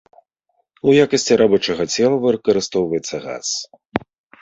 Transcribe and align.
У 0.87 0.95
якасці 1.05 1.37
рабочага 1.43 1.83
цела 1.93 2.17
выкарыстоўваецца 2.27 3.25
газ. 3.31 3.47